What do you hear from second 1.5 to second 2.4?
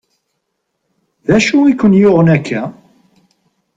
i ken-yuɣen